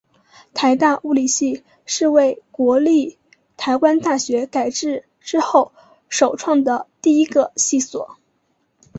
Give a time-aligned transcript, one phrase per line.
[0.55, 3.19] 台大物理系是为国立
[3.55, 5.73] 台湾大学改制之后
[6.09, 8.17] 首创的第一个系所。